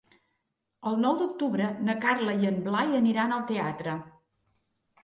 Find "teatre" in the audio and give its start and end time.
3.55-3.97